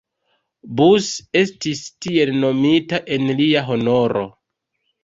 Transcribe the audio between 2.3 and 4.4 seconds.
nomita en lia honoro.